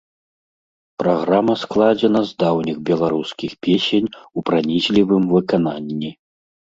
Праграма 1.01 1.53
складзена 1.63 2.21
з 2.29 2.33
даўніх 2.43 2.77
беларускіх 2.89 3.51
песень 3.65 4.09
у 4.39 4.45
пранізлівым 4.51 5.23
выкананні. 5.35 6.11